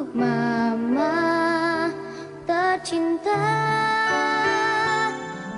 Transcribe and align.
Mama 0.00 1.12
tercinta. 2.48 3.36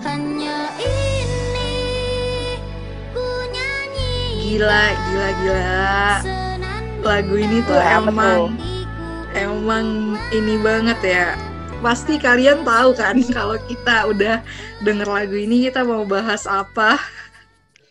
Hanya 0.03 0.67
ini 0.83 1.79
ku 3.15 3.23
nyanyi 3.55 4.11
Gila, 4.43 4.85
gila, 4.91 5.29
gila. 5.39 5.79
Lagu 7.07 7.35
ini 7.39 7.63
tuh 7.63 7.79
Wah, 7.79 8.03
emang 8.03 8.11
betul. 8.11 8.43
Emang 9.39 9.87
ini 10.35 10.59
banget 10.59 10.99
ya. 11.07 11.27
Pasti 11.79 12.19
kalian 12.19 12.67
tahu 12.67 12.99
kan 12.99 13.23
kalau 13.39 13.55
kita 13.71 14.11
udah 14.11 14.43
denger 14.83 15.07
lagu 15.07 15.39
ini 15.39 15.71
kita 15.71 15.87
mau 15.87 16.03
bahas 16.03 16.51
apa? 16.51 16.99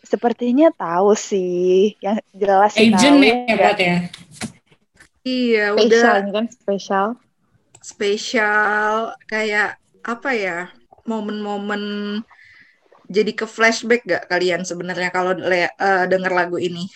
Sepertinya 0.04 0.68
tahu 0.76 1.16
sih, 1.16 1.96
yang 2.04 2.20
jelas 2.36 2.76
Agent 2.76 3.24
tahu, 3.24 3.24
ya, 3.24 3.72
ya? 3.72 3.96
Iya, 5.22 5.74
Spesial 5.74 6.16
udah 6.18 6.32
kan 6.34 6.46
spesial. 6.56 7.06
spesial 7.82 9.14
kayak 9.30 9.78
apa 10.06 10.30
ya? 10.34 10.58
Momen-momen 11.10 11.82
jadi 13.10 13.32
ke 13.34 13.46
flashback 13.46 14.02
gak 14.08 14.24
kalian 14.30 14.62
sebenarnya 14.64 15.10
kalau 15.12 15.32
eh, 15.52 16.04
denger 16.10 16.32
lagu 16.32 16.56
ini? 16.58 16.86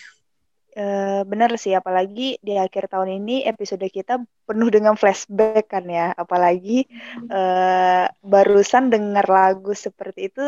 Eh, 0.77 1.21
bener 1.31 1.49
sih, 1.63 1.73
apalagi 1.73 2.21
di 2.47 2.53
akhir 2.65 2.83
tahun 2.93 3.09
ini 3.17 3.31
episode 3.49 3.81
kita 3.97 4.13
penuh 4.47 4.69
dengan 4.75 4.93
flashback 5.01 5.65
kan 5.73 5.85
ya. 5.89 6.13
Apalagi 6.13 6.85
eh, 7.33 8.05
barusan 8.31 8.83
dengar 8.93 9.25
lagu 9.37 9.71
seperti 9.85 10.19
itu, 10.29 10.41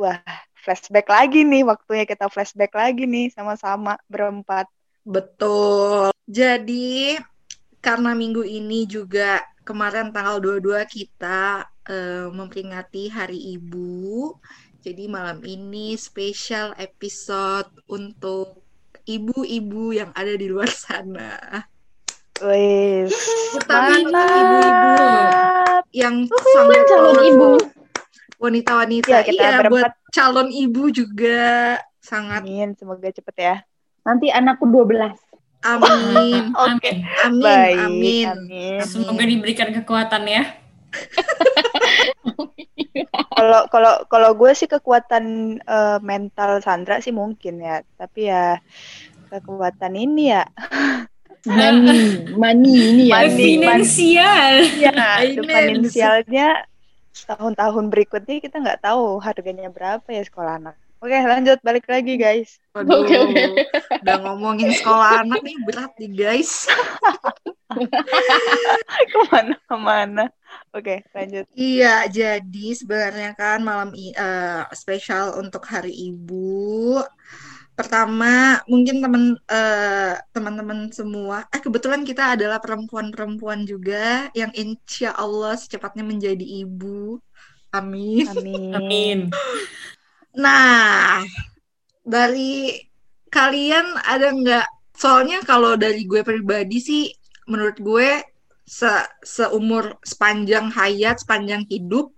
wah 0.00 0.18
flashback 0.64 1.06
lagi 1.16 1.38
nih, 1.46 1.62
waktunya 1.70 2.04
kita 2.10 2.26
flashback 2.34 2.72
lagi 2.74 3.02
nih 3.06 3.30
sama-sama 3.36 3.94
berempat. 4.10 4.66
Betul. 5.14 6.10
Jadi 6.28 7.16
karena 7.80 8.12
minggu 8.12 8.44
ini 8.44 8.84
juga 8.84 9.40
kemarin 9.64 10.12
tanggal 10.12 10.36
22 10.44 10.84
kita 10.84 11.64
eh, 11.88 12.28
memperingati 12.28 13.08
Hari 13.08 13.56
Ibu. 13.56 14.36
Jadi 14.84 15.08
malam 15.08 15.40
ini 15.42 15.96
spesial 15.96 16.76
episode 16.76 17.72
untuk 17.88 18.60
ibu-ibu 19.04 19.96
yang 19.96 20.12
ada 20.12 20.36
di 20.36 20.52
luar 20.52 20.68
sana. 20.68 21.64
Wih, 22.38 23.08
Terutama 23.56 23.90
ibu-ibu 23.98 24.92
yang 25.90 26.28
sangat 26.28 26.82
calon 26.86 27.18
ibu. 27.24 27.50
Wanita-wanita. 28.38 29.10
Ya, 29.10 29.20
kita 29.26 29.42
Iya, 29.42 29.50
berempat. 29.64 29.72
buat 29.72 29.92
calon 30.14 30.48
ibu 30.52 30.92
juga 30.94 31.40
sangat 31.98 32.46
Amin, 32.46 32.76
semoga 32.78 33.10
cepet 33.10 33.34
ya. 33.34 33.56
Nanti 34.06 34.30
anakku 34.30 34.68
12. 34.70 35.10
Amin. 35.62 36.54
Oke. 36.68 36.90
Amin, 37.26 37.42
Baik, 37.42 37.76
amin. 37.78 38.26
amin. 38.26 38.80
Semoga 38.86 39.24
diberikan 39.26 39.68
kekuatan 39.74 40.22
ya. 40.28 40.44
Kalau 43.38 43.70
kalau 43.70 43.94
kalau 44.10 44.30
gue 44.34 44.50
sih 44.50 44.66
kekuatan 44.66 45.58
eh, 45.62 45.98
mental 46.02 46.58
Sandra 46.58 46.98
sih 46.98 47.14
mungkin 47.14 47.62
ya, 47.62 47.86
tapi 47.94 48.26
ya 48.26 48.58
kekuatan 49.30 49.94
ini 49.94 50.34
ya, 50.34 50.42
Money, 51.46 52.26
money 52.34 52.74
ini 52.90 53.02
ya. 53.14 53.22
Money. 53.22 53.62
Finansial. 53.62 54.52
ya 54.82 54.92
finansialnya 55.22 56.48
tahun-tahun 57.14 57.84
berikutnya 57.94 58.42
kita 58.42 58.58
nggak 58.58 58.82
tahu 58.82 59.22
harganya 59.22 59.70
berapa 59.70 60.06
ya 60.10 60.22
sekolah 60.26 60.58
anak. 60.58 60.76
Oke 60.98 61.14
lanjut 61.14 61.58
balik 61.62 61.86
lagi 61.86 62.18
guys. 62.18 62.58
Waduh, 62.74 63.06
Oke, 63.06 63.14
oke. 63.14 63.44
udah 64.02 64.16
ngomongin 64.22 64.70
sekolah 64.74 65.22
anak 65.22 65.40
nih 65.46 65.56
berat 65.62 65.92
nih 65.98 66.10
guys. 66.10 66.66
ke 69.12 69.18
mana 69.30 69.54
ke 69.54 69.76
mana? 69.78 70.22
Oke 70.74 71.06
lanjut. 71.14 71.46
Iya, 71.54 72.10
jadi 72.10 72.66
sebenarnya 72.74 73.30
kan 73.38 73.58
malam 73.62 73.90
i- 73.94 74.14
eh, 74.14 74.62
spesial 74.74 75.38
untuk 75.38 75.62
Hari 75.70 75.92
Ibu. 76.10 76.98
Pertama, 77.78 78.58
mungkin 78.66 78.98
teman 78.98 79.38
eh, 79.46 80.14
teman-teman 80.34 80.90
semua, 80.90 81.46
eh 81.54 81.62
kebetulan 81.62 82.02
kita 82.02 82.34
adalah 82.34 82.58
perempuan-perempuan 82.58 83.62
juga 83.70 84.26
yang 84.34 84.50
insya 84.50 85.14
Allah 85.14 85.54
secepatnya 85.54 86.02
menjadi 86.02 86.42
ibu. 86.42 87.22
Amin. 87.70 88.26
Amin. 88.26 88.74
Amin. 88.74 89.18
Nah, 90.38 91.22
dari 92.06 92.78
kalian 93.28 93.98
ada 94.06 94.30
nggak? 94.30 94.66
Soalnya 94.94 95.42
kalau 95.42 95.74
dari 95.74 96.06
gue 96.06 96.22
pribadi 96.22 96.78
sih, 96.78 97.10
menurut 97.50 97.78
gue 97.78 98.22
se 98.62 98.90
seumur 99.22 99.98
sepanjang 100.04 100.70
hayat, 100.74 101.22
sepanjang 101.22 101.66
hidup, 101.66 102.14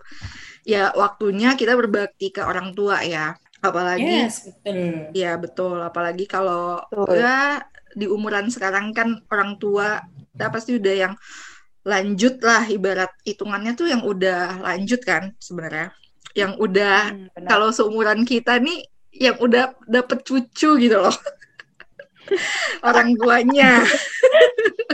ya 0.65 0.93
waktunya 0.93 1.57
kita 1.57 1.73
berbakti 1.73 2.29
ke 2.29 2.41
orang 2.45 2.73
tua 2.77 3.01
ya. 3.01 3.33
Apalagi, 3.61 4.25
Yes, 4.25 4.49
betul. 4.49 5.13
ya 5.13 5.37
betul. 5.37 5.77
Apalagi 5.77 6.25
kalau 6.25 6.81
Betul. 6.89 7.21
ya 7.21 7.61
di 7.93 8.09
umuran 8.09 8.49
sekarang 8.49 8.89
kan 8.95 9.21
orang 9.29 9.61
tua 9.61 10.01
kita 10.33 10.49
pasti 10.49 10.81
udah 10.81 10.95
yang 10.95 11.13
lanjut 11.85 12.41
lah 12.41 12.65
ibarat 12.69 13.11
hitungannya 13.25 13.73
tuh 13.77 13.89
yang 13.89 14.01
udah 14.01 14.65
lanjut 14.65 15.01
kan 15.05 15.33
sebenarnya. 15.37 15.93
Yang 16.37 16.53
udah 16.59 16.97
Hmm, 17.01 17.27
kalau 17.49 17.69
seumuran 17.75 18.23
kita 18.23 18.57
nih 18.61 18.85
yang 19.11 19.35
udah 19.43 19.75
dapet 19.89 20.23
cucu 20.23 20.69
gitu 20.79 20.97
loh 20.97 21.13
orang 22.87 23.15
tuanya. 23.17 23.81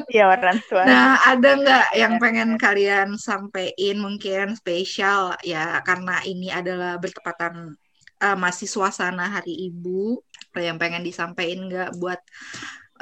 Iya 0.07 0.23
orang 0.31 0.57
tua. 0.71 0.87
Nah, 0.87 1.19
ada 1.19 1.49
nggak 1.59 1.85
yang 2.01 2.13
Benar, 2.15 2.23
pengen 2.23 2.49
kalian 2.55 3.19
sampein 3.19 3.97
mungkin 3.99 4.55
spesial 4.55 5.35
ya 5.43 5.83
karena 5.83 6.23
ini 6.23 6.47
adalah 6.47 6.95
bertepatan 6.95 7.75
eh, 8.23 8.37
masih 8.39 8.67
suasana 8.71 9.27
Hari 9.35 9.51
Ibu. 9.67 10.23
Ada 10.55 10.63
yang 10.73 10.79
pengen 10.79 11.03
disampaikan 11.03 11.67
nggak 11.67 11.91
buat 11.99 12.19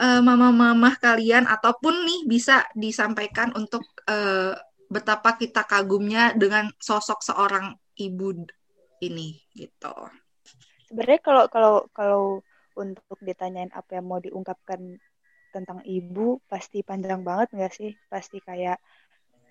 eh, 0.01 0.21
mama-mama 0.25 0.97
kalian 0.97 1.45
ataupun 1.45 1.93
nih 2.07 2.19
bisa 2.25 2.65
disampaikan 2.73 3.53
untuk 3.53 3.85
eh, 4.09 4.57
betapa 4.89 5.37
kita 5.37 5.61
kagumnya 5.65 6.33
dengan 6.37 6.69
sosok 6.81 7.21
seorang 7.21 7.73
ibu 7.97 8.45
ini 9.01 9.39
gitu. 9.55 9.95
Sebenarnya 10.87 11.19
kalau 11.23 11.43
kalau 11.49 11.75
kalau 11.91 12.23
untuk 12.75 13.17
ditanyain 13.23 13.71
apa 13.71 13.97
yang 13.97 14.05
mau 14.05 14.19
diungkapkan 14.19 14.99
tentang 15.55 15.79
ibu 15.87 16.43
pasti 16.51 16.83
panjang 16.83 17.23
banget 17.23 17.47
nggak 17.55 17.73
sih? 17.73 17.91
Pasti 18.11 18.37
kayak 18.43 18.77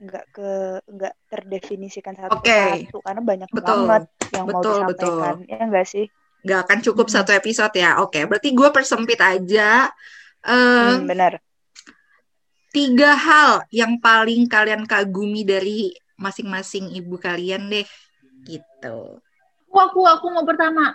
nggak 0.04 0.25
ke 0.34 0.50
nggak 0.91 1.15
terdefinisikan 1.31 2.15
satu 2.19 2.34
Oke. 2.37 2.50
persatu 2.50 2.99
karena 3.00 3.22
banyak 3.22 3.51
Betul. 3.51 3.86
banget 3.89 4.03
yang 4.34 4.47
mau 4.51 4.60
Betul, 4.60 4.74
disampaikan. 4.74 5.34
Ya 5.48 5.59
enggak 5.65 5.86
sih? 5.89 6.07
Nggak 6.45 6.60
akan 6.69 6.78
cukup 6.84 7.07
Mhm. 7.09 7.15
satu 7.15 7.30
episode 7.33 7.74
ya. 7.74 7.91
Oke, 8.04 8.21
berarti 8.28 8.48
gue 8.53 8.69
persempit 8.69 9.21
aja. 9.22 9.89
Eh, 10.45 10.92
Hmm, 10.92 11.09
benar. 11.09 11.33
tiga 12.74 13.15
hal 13.16 13.65
yang 13.71 13.97
paling 14.03 14.45
kalian 14.51 14.84
kagumi 14.84 15.47
dari 15.47 15.95
masing-masing 16.21 16.91
ibu 16.92 17.16
kalian 17.16 17.71
deh. 17.71 17.86
Gitu. 18.45 18.97
Aku, 19.67 19.79
aku, 19.81 20.01
aku 20.07 20.27
mau 20.31 20.45
pertama. 20.45 20.95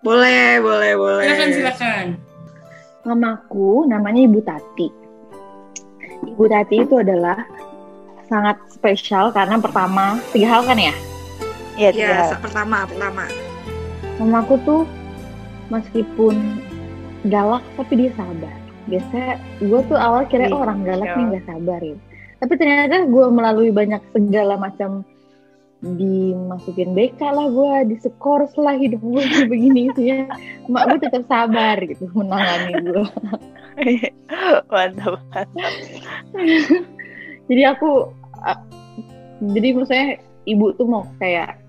Boleh, 0.00 0.62
boleh, 0.62 0.92
boleh. 0.94 1.24
Silakan, 1.26 1.50
silakan. 1.50 2.04
Mamaku 3.02 3.88
namanya 3.88 4.20
Ibu 4.22 4.40
Tati. 4.44 4.88
Ibu 6.28 6.44
Tati 6.46 6.76
itu 6.78 6.94
adalah 6.94 7.42
sangat 8.28 8.60
spesial 8.70 9.32
karena 9.32 9.56
pertama, 9.58 10.20
tiga 10.30 10.46
hal 10.54 10.62
kan 10.62 10.78
ya? 10.78 10.94
Iya, 11.74 11.90
tiga 11.90 12.04
Ya, 12.04 12.18
hal. 12.30 12.38
pertama, 12.38 12.84
pertama. 12.86 13.24
Mamaku 14.20 14.54
tuh 14.62 14.82
meskipun 15.68 16.36
galak 17.26 17.64
tapi 17.74 17.92
dia 17.96 18.10
sabar. 18.14 18.54
Biasa 18.86 19.18
gue 19.60 19.80
tuh 19.84 19.98
awal 19.98 20.24
kira 20.26 20.46
Iya. 20.46 20.54
oh, 20.54 20.62
orang 20.62 20.80
galak 20.84 21.10
nih 21.12 21.24
nggak 21.34 21.44
sabar 21.48 21.80
ya. 21.82 21.96
Tapi 22.38 22.52
ternyata 22.54 22.96
gue 23.04 23.26
melalui 23.30 23.70
banyak 23.70 24.02
segala 24.14 24.54
macam 24.54 25.02
dimasukin 25.78 26.90
BK 26.90 27.20
lah 27.22 27.46
gue, 27.46 27.94
diskors 27.94 28.50
lah 28.58 28.74
hidup 28.74 28.98
gue 28.98 29.24
begini 29.52 29.94
ya. 29.94 30.26
Mak 30.66 30.84
gue 30.90 30.98
tetap 31.06 31.22
sabar 31.30 31.78
gitu 31.78 32.10
menangani 32.14 32.72
gue. 32.82 33.06
Mantap. 34.72 35.22
mantap. 35.30 35.72
jadi 37.46 37.62
aku 37.74 38.10
jadi 39.54 39.68
menurut 39.70 39.88
saya 39.88 40.18
ibu 40.50 40.74
tuh 40.74 40.86
mau 40.90 41.06
kayak 41.22 41.62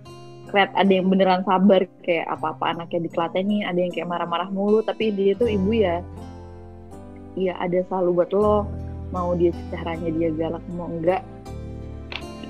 lihat 0.49 0.73
ada 0.73 0.89
yang 0.89 1.07
beneran 1.13 1.45
sabar 1.45 1.85
kayak 2.01 2.25
apa-apa 2.25 2.73
anaknya 2.73 3.05
ditelatenin 3.05 3.69
ada 3.69 3.77
yang 3.77 3.93
kayak 3.93 4.09
marah-marah 4.09 4.49
mulu 4.49 4.81
tapi 4.81 5.13
dia 5.13 5.37
tuh 5.37 5.45
ibu 5.45 5.69
ya 5.77 6.01
ya 7.37 7.53
ada 7.61 7.85
selalu 7.85 8.09
buat 8.17 8.31
lo 8.33 8.65
mau 9.13 9.37
dia 9.37 9.53
caranya 9.69 10.09
dia 10.09 10.29
galak 10.33 10.65
mau 10.73 10.89
enggak 10.89 11.21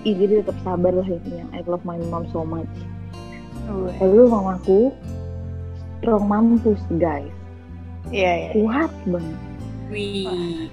Ih, 0.01 0.15
jadi 0.15 0.39
tetap 0.39 0.55
sabar 0.61 0.91
lah 0.91 1.03
intinya 1.03 1.45
I 1.51 1.59
love 1.63 1.83
my 1.83 1.99
mom 2.07 2.23
so 2.29 2.41
much 2.41 2.69
Wih, 3.65 3.91
lalu 3.99 4.23
mamaku 4.25 4.79
strong 5.97 6.25
mampus 6.25 6.79
guys 6.95 7.29
Iya, 8.07 8.31
iya. 8.33 8.49
kuat 8.55 8.91
banget 9.05 9.39
Wih. 9.89 10.71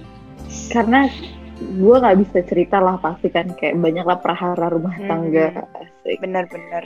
karena 0.70 1.11
gue 1.56 1.96
nggak 1.96 2.19
bisa 2.20 2.38
cerita 2.44 2.78
lah 2.78 2.96
pasti 2.96 3.26
kan 3.26 3.49
kayak 3.50 3.76
banyak 3.76 4.05
lah 4.05 4.17
prahara 4.17 4.69
rumah 4.69 4.93
Hmm. 4.93 5.08
tangga 5.08 5.46
asik. 5.75 6.20
Bener-bener. 6.20 6.84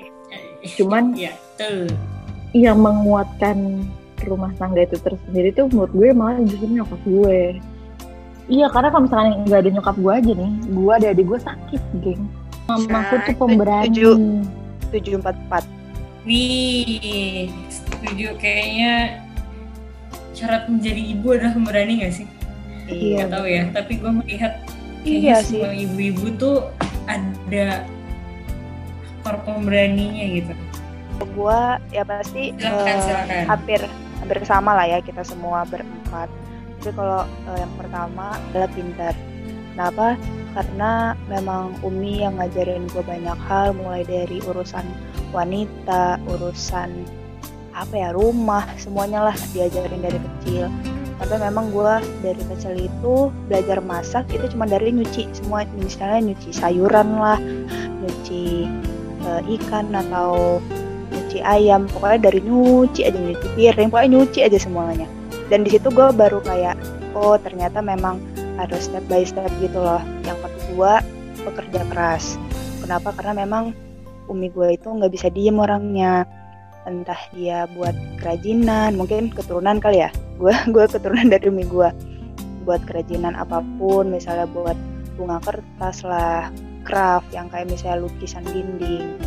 Cuman 0.78 1.12
ya 1.12 1.34
tuh 1.58 1.90
yang 2.54 2.78
menguatkan 2.78 3.82
rumah 4.22 4.54
tangga 4.56 4.80
itu 4.80 4.94
tersendiri 4.96 5.50
tuh 5.50 5.66
menurut 5.68 5.90
gue 5.90 6.08
malah 6.12 6.38
justru 6.40 6.70
nyokap 6.70 7.00
gue. 7.02 7.58
Iya 8.50 8.66
karena 8.66 8.90
kalau 8.90 9.06
misalkan 9.06 9.46
nggak 9.46 9.60
ada 9.62 9.70
nyokap 9.70 9.96
gue 9.96 10.12
aja 10.12 10.32
nih, 10.34 10.50
gue 10.66 10.92
ada 10.92 11.06
adik 11.14 11.26
gue 11.26 11.38
sakit, 11.38 11.82
geng. 12.02 12.22
Mamaku 12.66 13.14
tuh 13.24 13.34
pemberani. 13.38 13.94
Setuju. 13.94 14.10
744. 14.90 15.62
Wih, 16.26 17.46
setuju 17.70 18.28
kayaknya 18.36 19.22
syarat 20.34 20.66
menjadi 20.66 21.02
ibu 21.14 21.26
adalah 21.30 21.54
pemberani 21.54 22.02
gak 22.02 22.12
sih? 22.12 22.26
Iya. 22.90 23.24
Gak 23.24 23.30
tahu 23.32 23.46
ya, 23.46 23.62
tapi 23.70 23.92
gue 23.96 24.10
melihat 24.10 24.52
Iya 25.00 25.06
kayaknya 25.06 25.36
sih. 25.40 25.60
semua 25.62 25.72
ibu-ibu 25.72 26.26
tuh 26.36 26.56
ada 27.06 27.86
faktor 29.22 29.36
pemberaninya 29.46 30.24
gitu. 30.26 30.52
Gua 31.32 31.76
ya 31.92 32.02
pasti 32.02 32.50
Silakan, 32.56 32.88
eh, 32.88 32.98
silakan. 33.04 33.42
hampir 33.46 33.80
hampir 34.20 34.38
sama 34.42 34.70
lah 34.74 34.86
ya 34.88 34.98
kita 35.00 35.20
semua 35.22 35.62
berempat. 35.68 36.28
Tapi 36.80 36.96
kalau 36.96 37.28
eh, 37.52 37.58
yang 37.60 37.74
pertama 37.76 38.40
adalah 38.50 38.70
pintar. 38.72 39.14
Kenapa? 39.76 40.16
Karena 40.56 41.14
memang 41.28 41.76
Umi 41.84 42.24
yang 42.24 42.40
ngajarin 42.40 42.88
gue 42.90 43.04
banyak 43.04 43.38
hal, 43.46 43.76
mulai 43.76 44.02
dari 44.02 44.40
urusan 44.42 44.82
wanita, 45.30 46.18
urusan 46.26 46.90
apa 47.70 47.94
ya 47.94 48.10
rumah, 48.16 48.66
semuanya 48.80 49.30
lah 49.30 49.36
diajarin 49.52 50.00
dari 50.00 50.18
kecil. 50.18 50.66
Sampai 51.20 51.38
memang 51.38 51.68
gue 51.68 51.94
dari 52.24 52.42
kecil 52.48 52.74
itu 52.80 53.28
belajar 53.46 53.78
masak 53.84 54.24
itu 54.32 54.48
cuma 54.56 54.64
dari 54.64 54.88
nyuci 54.88 55.28
semua, 55.36 55.68
misalnya 55.76 56.32
nyuci 56.32 56.50
sayuran 56.50 57.08
lah, 57.20 57.38
nyuci 58.00 58.66
eh, 59.28 59.42
ikan 59.60 59.92
atau 59.92 60.58
nyuci 61.10 61.38
ayam 61.44 61.86
pokoknya 61.90 62.30
dari 62.30 62.40
nyuci 62.42 63.00
aja 63.06 63.18
nyuci 63.18 63.46
piring 63.58 63.88
pokoknya 63.90 64.10
nyuci 64.18 64.38
aja 64.46 64.58
semuanya 64.58 65.06
dan 65.50 65.66
di 65.66 65.74
situ 65.74 65.90
gue 65.90 66.14
baru 66.14 66.38
kayak 66.46 66.78
oh 67.18 67.34
ternyata 67.36 67.82
memang 67.82 68.22
harus 68.54 68.86
step 68.86 69.02
by 69.10 69.26
step 69.26 69.50
gitu 69.58 69.82
loh. 69.82 70.00
Yang 70.22 70.46
kedua 70.46 71.02
bekerja 71.42 71.82
keras. 71.90 72.38
Kenapa? 72.80 73.10
Karena 73.12 73.42
memang 73.42 73.74
umi 74.30 74.46
gue 74.48 74.78
itu 74.78 74.86
nggak 74.86 75.10
bisa 75.10 75.26
diem 75.28 75.58
orangnya. 75.58 76.22
Entah 76.86 77.18
dia 77.34 77.66
buat 77.76 77.92
kerajinan 78.22 78.94
mungkin 78.94 79.34
keturunan 79.34 79.82
kali 79.82 80.06
ya. 80.06 80.10
Gue 80.38 80.54
gue 80.74 80.84
keturunan 80.86 81.26
dari 81.26 81.50
umi 81.50 81.66
gue 81.66 81.90
buat 82.62 82.80
kerajinan 82.86 83.34
apa 83.34 83.64
pun 83.80 84.12
misalnya 84.12 84.46
buat 84.46 84.78
bunga 85.18 85.42
kertas 85.42 86.06
lah 86.06 86.52
craft 86.86 87.28
yang 87.34 87.50
kayak 87.50 87.66
misalnya 87.66 88.06
lukisan 88.06 88.46
dinding. 88.46 89.18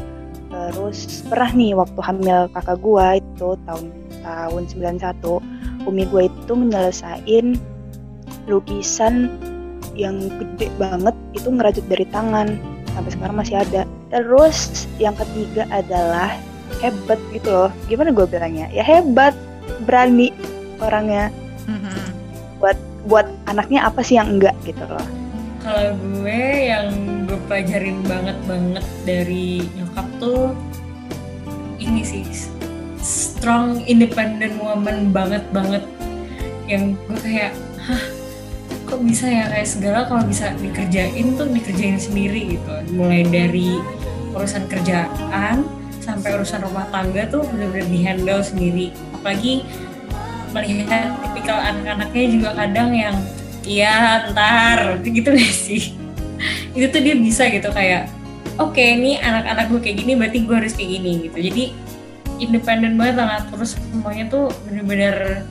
Terus 0.54 1.26
pernah 1.26 1.50
nih 1.50 1.74
waktu 1.74 1.98
hamil 1.98 2.46
kakak 2.54 2.78
gua 2.78 3.18
itu 3.18 3.58
tahun 3.66 3.90
tahun 4.22 4.64
91 4.70 5.53
umi 5.88 6.08
gua 6.08 6.28
itu 6.28 6.54
menyelesain 6.54 7.60
lukisan 8.48 9.32
yang 9.94 10.20
gede 10.42 10.68
banget 10.82 11.16
itu 11.38 11.48
ngerajut 11.48 11.86
dari 11.88 12.06
tangan. 12.10 12.58
Sampai 12.94 13.12
sekarang 13.14 13.38
masih 13.38 13.56
ada. 13.62 13.82
Terus 14.14 14.86
yang 15.02 15.18
ketiga 15.18 15.66
adalah 15.74 16.34
hebat 16.82 17.18
gitu 17.34 17.50
loh. 17.50 17.72
Gimana 17.90 18.14
gue 18.14 18.26
bilangnya? 18.26 18.70
Ya 18.74 18.86
hebat. 18.86 19.34
Berani 19.86 20.34
orangnya. 20.82 21.32
Mhm. 21.70 22.12
buat 23.04 23.28
anaknya 23.52 23.84
apa 23.84 24.00
sih 24.00 24.16
yang 24.16 24.40
enggak 24.40 24.56
gitu 24.64 24.80
loh. 24.88 25.04
Kalau 25.60 25.92
gue 26.00 26.44
yang 26.72 26.88
gue 27.28 27.36
pelajarin 27.52 28.00
banget 28.08 28.40
banget 28.48 28.86
dari 29.04 29.68
nyokap 29.76 30.08
tuh 30.24 30.56
ini 31.84 32.00
sih 32.00 32.24
strong 33.44 33.84
independent 33.92 34.56
woman 34.56 35.12
banget 35.12 35.44
banget. 35.52 35.84
Yang 36.64 36.96
gue 37.12 37.20
kayak 37.20 37.52
hah 37.84 38.04
kok 38.88 39.04
bisa 39.04 39.28
ya? 39.28 39.52
Kayak 39.52 39.68
segala 39.68 40.00
kalau 40.08 40.24
bisa 40.24 40.56
dikerjain 40.64 41.36
tuh 41.36 41.52
dikerjain 41.52 42.00
sendiri 42.00 42.56
gitu. 42.56 42.72
Mulai 42.96 43.28
dari 43.28 43.84
urusan 44.32 44.64
kerjaan 44.72 45.68
sampai 46.00 46.40
urusan 46.40 46.64
rumah 46.64 46.88
tangga 46.88 47.28
tuh 47.28 47.44
bener-bener 47.52 47.84
dihandle 47.92 48.40
sendiri. 48.40 48.96
Apalagi 49.20 49.68
melihat 50.56 51.12
tipikal 51.28 51.60
anak-anaknya 51.60 52.26
juga 52.32 52.50
kadang 52.56 52.96
yang 52.96 53.16
iya 53.68 54.24
ntar 54.32 55.04
gitu 55.04 55.36
gak 55.36 55.52
sih? 55.52 55.92
Itu 56.72 56.88
tuh 56.96 57.04
dia 57.04 57.20
bisa 57.20 57.52
gitu 57.52 57.68
kayak 57.76 58.08
oke 58.56 58.80
ini 58.80 59.20
anak-anak 59.20 59.68
gue 59.68 59.84
kayak 59.84 59.98
gini 60.00 60.16
berarti 60.16 60.48
gue 60.48 60.56
harus 60.56 60.72
kayak 60.80 60.92
gini 60.96 61.12
gitu. 61.28 61.44
Jadi 61.44 61.83
independen 62.48 63.00
banget 63.00 63.24
lah 63.24 63.42
terus 63.50 63.76
semuanya 63.80 64.26
tuh 64.30 64.46
bener-bener 64.68 65.48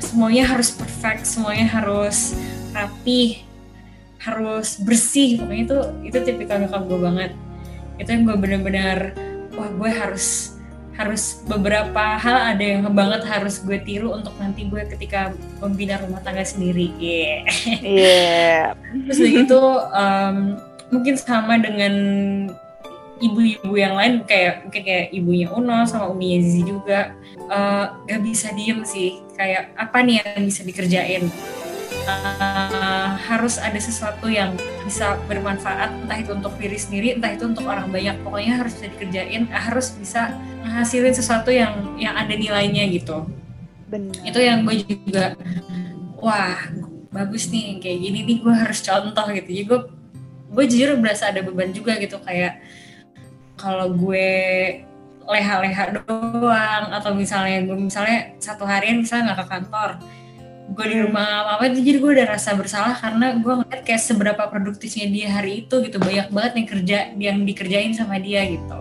semuanya 0.00 0.44
harus 0.48 0.68
perfect 0.70 1.24
semuanya 1.24 1.66
harus 1.66 2.36
rapi 2.76 3.44
harus 4.20 4.80
bersih 4.80 5.40
pokoknya 5.40 5.62
itu 5.64 5.78
itu 6.12 6.18
tipikal 6.24 6.56
nyokap 6.60 6.82
gue 6.88 7.00
banget 7.00 7.30
itu 8.00 8.08
yang 8.08 8.22
gue 8.24 8.36
bener-bener 8.36 8.98
wah 9.54 9.68
gue 9.68 9.90
harus 9.90 10.56
harus 10.94 11.42
beberapa 11.50 12.16
hal 12.22 12.54
ada 12.54 12.64
yang 12.64 12.86
banget 12.94 13.26
harus 13.26 13.58
gue 13.58 13.82
tiru 13.82 14.14
untuk 14.14 14.30
nanti 14.38 14.70
gue 14.70 14.82
ketika 14.94 15.34
membina 15.58 15.98
rumah 15.98 16.22
tangga 16.22 16.46
sendiri 16.46 16.94
yeah. 17.02 17.42
iya 17.82 18.30
terus 19.10 19.18
udah 19.18 19.32
gitu 19.42 19.62
em, 19.90 20.36
mungkin 20.94 21.14
sama 21.18 21.58
dengan 21.58 21.94
ibu-ibu 23.22 23.74
yang 23.78 23.94
lain 23.94 24.26
kayak 24.26 24.66
mungkin 24.66 24.82
kayak 24.82 25.06
ibunya 25.14 25.48
Uno 25.52 25.86
sama 25.86 26.10
uminya 26.10 26.38
Zizi 26.42 26.62
juga 26.66 27.14
eh, 27.36 27.84
gak 28.10 28.20
bisa 28.22 28.50
diem 28.54 28.82
sih. 28.82 29.22
Kayak 29.34 29.74
apa 29.74 29.98
nih 30.02 30.22
yang 30.22 30.44
bisa 30.46 30.62
dikerjain? 30.62 31.26
Eh, 32.04 33.08
harus 33.16 33.56
ada 33.56 33.80
sesuatu 33.80 34.28
yang 34.28 34.52
bisa 34.84 35.16
bermanfaat 35.24 36.04
entah 36.04 36.18
itu 36.20 36.36
untuk 36.36 36.52
diri 36.60 36.76
sendiri 36.76 37.16
entah 37.16 37.32
itu 37.32 37.48
untuk 37.48 37.64
orang 37.64 37.88
banyak. 37.88 38.20
Pokoknya 38.20 38.60
harus 38.60 38.76
bisa 38.76 38.86
dikerjain 38.92 39.48
harus 39.48 39.96
bisa 39.96 40.36
menghasilin 40.60 41.14
sesuatu 41.16 41.48
yang 41.48 41.96
yang 41.96 42.12
ada 42.12 42.34
nilainya 42.36 42.84
gitu. 42.92 43.24
Benar. 43.88 44.20
Itu 44.20 44.38
yang 44.42 44.68
gue 44.68 44.84
juga 44.84 45.38
wah 46.20 46.60
bagus 47.08 47.48
nih 47.48 47.78
kayak 47.78 47.98
gini 48.04 48.18
nih 48.26 48.36
gue 48.44 48.54
harus 48.54 48.78
contoh 48.84 49.26
gitu. 49.32 49.48
Jadi 49.48 49.64
gue 49.64 49.80
gue 50.54 50.64
jujur 50.68 51.00
berasa 51.00 51.32
ada 51.32 51.40
beban 51.40 51.72
juga 51.72 51.96
gitu 51.96 52.20
kayak 52.20 52.60
kalau 53.54 53.94
gue 53.94 54.30
leha-leha 55.24 55.84
doang 56.04 56.84
atau 56.92 57.16
misalnya 57.16 57.64
gue 57.64 57.76
misalnya 57.78 58.36
satu 58.36 58.68
harian 58.68 59.00
misalnya 59.00 59.32
nggak 59.32 59.40
ke 59.40 59.46
kantor 59.48 59.90
gue 60.64 60.86
di 60.88 60.96
Hmm. 60.96 61.04
rumah 61.12 61.56
apa 61.56 61.68
itu 61.68 61.80
jadi 61.84 61.98
gue 62.00 62.10
udah 62.20 62.26
rasa 62.36 62.56
bersalah 62.56 62.96
karena 62.96 63.36
gue 63.36 63.52
ngeliat 63.52 63.82
kayak 63.84 64.00
seberapa 64.00 64.42
produktifnya 64.48 65.06
dia 65.12 65.28
hari 65.28 65.64
itu 65.64 65.74
gitu 65.84 66.00
banyak 66.00 66.28
banget 66.32 66.52
yang 66.56 66.68
kerja 66.68 66.98
yang 67.20 67.36
dikerjain 67.44 67.92
sama 67.92 68.16
dia 68.16 68.44
gitu 68.48 68.80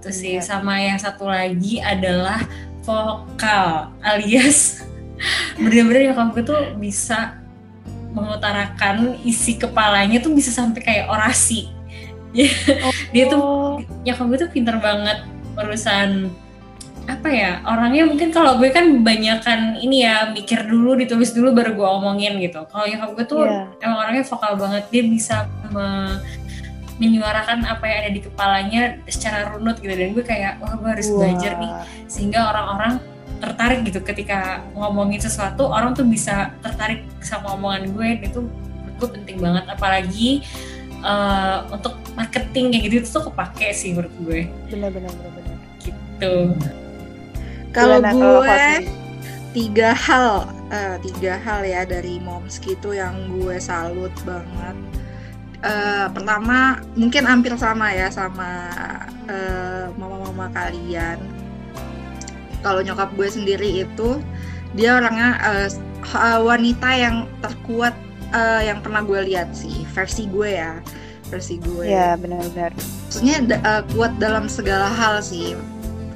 itu 0.00 0.08
sih 0.12 0.36
Iya. 0.36 0.44
sama 0.44 0.80
yang 0.80 1.00
satu 1.00 1.28
lagi 1.28 1.80
adalah 1.80 2.40
vokal 2.84 3.92
alias 4.00 4.84
bener-bener 5.60 6.12
nyokap 6.12 6.28
gue 6.36 6.44
tuh 6.44 6.60
bisa 6.76 7.36
mengutarakan 8.12 9.20
isi 9.24 9.56
kepalanya 9.56 10.20
tuh 10.20 10.32
bisa 10.36 10.52
sampai 10.52 10.80
kayak 10.84 11.06
orasi 11.08 11.68
dia 13.14 13.24
tuh 13.26 13.40
Oh, 13.40 13.74
nyokap 14.06 14.26
gue 14.30 14.38
tuh 14.38 14.50
pinter 14.50 14.76
banget 14.78 15.26
urusan 15.56 16.30
apa 17.08 17.26
ya 17.26 17.58
orangnya 17.66 18.06
mungkin 18.06 18.30
kalau 18.30 18.54
gue 18.54 18.70
kan 18.70 18.86
banyakan 19.02 19.74
ini 19.76 20.06
ya 20.06 20.30
mikir 20.30 20.62
dulu 20.62 20.94
ditulis 20.94 21.34
dulu 21.34 21.50
baru 21.50 21.74
gue 21.74 21.88
omongin 21.88 22.38
gitu. 22.38 22.62
Kalau 22.70 22.86
nyokap 22.86 23.10
gue 23.18 23.24
tuh 23.26 23.42
Iya. 23.42 23.66
emang 23.82 23.98
orangnya 23.98 24.24
vokal 24.24 24.52
banget 24.54 24.84
dia 24.94 25.02
bisa 25.02 25.36
me- 25.74 26.22
menyuarakan 27.00 27.64
apa 27.64 27.84
yang 27.88 27.98
ada 28.06 28.10
di 28.12 28.20
kepalanya 28.22 28.82
secara 29.08 29.50
runut 29.50 29.80
gitu. 29.80 29.90
Dan 29.90 30.12
gue 30.14 30.22
kayak 30.22 30.60
wah 30.62 30.76
gue 30.76 30.86
harus 30.86 31.08
wah. 31.10 31.24
belajar 31.24 31.52
nih 31.58 31.72
sehingga 32.06 32.46
orang-orang 32.46 32.92
tertarik 33.40 33.80
gitu. 33.88 34.04
Ketika 34.04 34.62
ngomongin 34.76 35.18
sesuatu 35.18 35.66
orang 35.66 35.96
tuh 35.96 36.06
bisa 36.06 36.54
tertarik 36.62 37.02
sama 37.24 37.56
omongan 37.58 37.90
gue. 37.90 38.08
Dan 38.22 38.26
itu 38.30 38.40
gue 39.00 39.08
penting 39.08 39.40
banget. 39.40 39.64
Apalagi 39.66 40.44
eh, 41.02 41.58
untuk 41.70 41.94
marketing 42.12 42.70
kayak 42.70 42.82
gitu 42.86 42.94
itu 43.00 43.08
tuh 43.10 43.24
kepake 43.30 43.68
sih 43.72 43.90
menurut 43.94 44.14
gue 44.22 44.40
benar-benar 44.68 45.12
benar-benar 45.14 45.58
gitu 45.80 46.34
Kalau 47.70 48.02
gue 48.02 48.60
tiga 49.50 49.94
hal, 49.94 50.46
eh, 50.70 50.96
tiga 51.02 51.38
hal 51.38 51.62
ya 51.62 51.82
dari 51.86 52.18
moms 52.18 52.58
gitu 52.58 52.94
yang 52.94 53.30
gue 53.30 53.58
salut 53.58 54.10
banget. 54.26 54.76
Eh, 55.60 56.06
pertama 56.10 56.80
mungkin 56.96 57.22
hampir 57.28 57.52
sama 57.54 57.92
ya 57.92 58.10
sama 58.10 58.70
eh, 59.28 59.86
mama-mama 59.94 60.50
kalian. 60.50 61.18
Kalau 62.60 62.82
nyokap 62.82 63.14
gue 63.16 63.28
sendiri 63.30 63.86
itu 63.86 64.18
dia 64.74 64.98
orangnya 64.98 65.38
eh, 65.40 65.68
ha- 66.10 66.42
wanita 66.42 66.90
yang 66.94 67.16
terkuat 67.38 67.94
eh, 68.30 68.62
yang 68.66 68.78
pernah 68.80 69.02
gue 69.02 69.20
lihat 69.26 69.52
sih 69.52 69.82
versi 69.90 70.26
gue 70.26 70.50
ya 70.54 70.78
versi 71.26 71.62
gue. 71.62 71.86
Ya 71.86 72.18
benar-benar. 72.18 72.74
Maksudnya 73.06 73.36
da- 73.46 73.62
eh, 73.62 73.82
kuat 73.94 74.18
dalam 74.18 74.50
segala 74.50 74.90
hal 74.90 75.22
sih. 75.22 75.54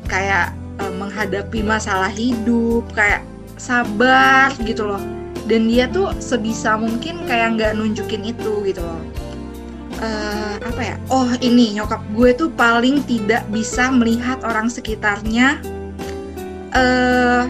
Kayak 0.06 0.50
eh, 0.78 0.92
menghadapi 0.92 1.62
masalah 1.62 2.10
hidup 2.10 2.82
kayak 2.92 3.22
sabar 3.54 4.50
gitu 4.60 4.90
loh. 4.90 4.98
Dan 5.46 5.68
dia 5.68 5.86
tuh 5.86 6.10
sebisa 6.18 6.74
mungkin 6.74 7.22
kayak 7.26 7.54
nggak 7.54 7.72
nunjukin 7.76 8.26
itu 8.26 8.64
gitu 8.64 8.82
loh. 8.82 8.98
Eh, 10.02 10.54
apa 10.58 10.82
ya? 10.82 10.96
Oh 11.06 11.30
ini 11.38 11.78
nyokap 11.78 12.02
gue 12.10 12.34
tuh 12.34 12.50
paling 12.50 13.06
tidak 13.06 13.46
bisa 13.48 13.94
melihat 13.94 14.42
orang 14.42 14.66
sekitarnya 14.66 15.62
eh 16.74 17.42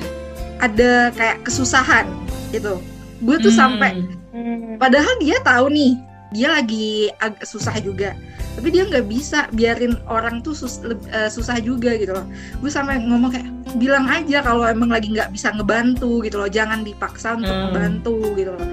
ada 0.61 0.93
kayak 1.13 1.45
kesusahan 1.45 2.05
gitu. 2.53 2.77
Gue 3.25 3.41
tuh 3.41 3.49
Hmm. 3.53 3.61
sampai 3.81 4.05
Padahal 4.77 5.15
dia 5.23 5.39
tahu 5.41 5.71
nih, 5.71 5.93
dia 6.35 6.49
lagi 6.51 7.09
agak 7.23 7.47
susah 7.47 7.79
juga. 7.79 8.19
Tapi 8.55 8.71
dia 8.71 8.87
nggak 8.87 9.07
bisa 9.07 9.47
biarin 9.51 9.99
orang 10.07 10.39
tuh 10.39 10.55
sus- 10.55 10.83
eh, 11.11 11.31
susah 11.31 11.59
juga 11.59 11.95
gitu 11.99 12.15
loh. 12.15 12.27
Gue 12.59 12.71
sampai 12.71 13.03
ngomong 13.03 13.31
kayak 13.35 13.49
bilang 13.79 14.07
aja 14.07 14.43
kalau 14.43 14.63
emang 14.63 14.91
lagi 14.91 15.11
nggak 15.11 15.35
bisa 15.35 15.51
ngebantu 15.51 16.23
gitu 16.23 16.39
loh. 16.39 16.47
Jangan 16.47 16.87
dipaksa 16.87 17.35
untuk 17.35 17.51
Hmm. 17.51 17.71
ngebantu 17.71 18.17
gitu 18.35 18.51
loh. 18.55 18.67